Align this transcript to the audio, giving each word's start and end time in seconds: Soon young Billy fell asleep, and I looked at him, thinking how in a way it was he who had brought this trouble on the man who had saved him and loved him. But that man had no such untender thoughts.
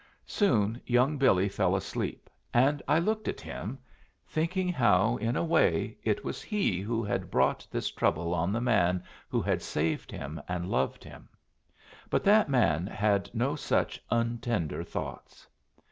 Soon 0.25 0.81
young 0.87 1.19
Billy 1.19 1.47
fell 1.47 1.75
asleep, 1.75 2.27
and 2.55 2.81
I 2.87 2.97
looked 2.97 3.27
at 3.27 3.39
him, 3.39 3.77
thinking 4.27 4.67
how 4.67 5.17
in 5.17 5.35
a 5.35 5.43
way 5.43 5.95
it 6.03 6.25
was 6.25 6.41
he 6.41 6.79
who 6.79 7.03
had 7.03 7.29
brought 7.29 7.67
this 7.69 7.91
trouble 7.91 8.33
on 8.33 8.51
the 8.51 8.61
man 8.61 9.03
who 9.29 9.43
had 9.43 9.61
saved 9.61 10.09
him 10.09 10.41
and 10.47 10.67
loved 10.71 11.03
him. 11.03 11.29
But 12.09 12.23
that 12.23 12.49
man 12.49 12.87
had 12.87 13.29
no 13.31 13.55
such 13.55 14.01
untender 14.09 14.83
thoughts. 14.83 15.47